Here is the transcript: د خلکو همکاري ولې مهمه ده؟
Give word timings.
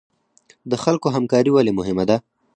د 0.69 0.73
خلکو 0.83 1.07
همکاري 1.15 1.51
ولې 1.53 1.71
مهمه 1.79 2.03
ده؟ 2.09 2.17